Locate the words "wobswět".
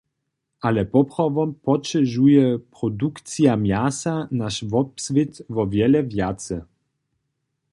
4.71-5.33